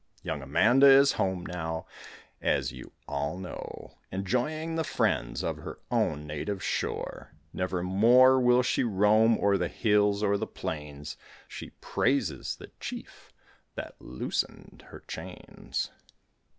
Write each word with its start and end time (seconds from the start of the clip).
Young 0.23 0.41
Amanda 0.41 0.87
is 0.87 1.11
home 1.11 1.45
now, 1.45 1.85
As 2.41 2.71
you 2.71 2.91
all 3.07 3.37
know, 3.37 3.99
Enjoying 4.11 4.73
the 4.73 4.83
friends 4.83 5.43
Of 5.43 5.57
her 5.57 5.77
own 5.91 6.25
native 6.25 6.63
shore; 6.63 7.35
Nevermore 7.53 8.39
will 8.39 8.63
she 8.63 8.83
roam 8.83 9.37
O'er 9.37 9.59
the 9.59 9.67
hills 9.67 10.23
or 10.23 10.39
the 10.39 10.47
plains; 10.47 11.17
She 11.47 11.69
praises 11.81 12.55
the 12.55 12.71
chief 12.79 13.31
That 13.75 13.93
loosened 14.01 14.85
her 14.87 15.01
chains. 15.01 15.91